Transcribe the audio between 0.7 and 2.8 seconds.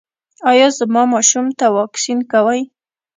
زما ماشوم ته واکسین کوئ؟